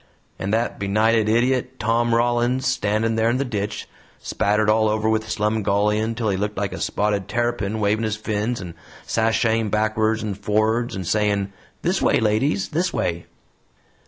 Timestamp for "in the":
3.29-3.45